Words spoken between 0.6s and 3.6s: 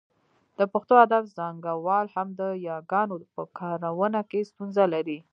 پښتو ادب څانګوال هم د یاګانو په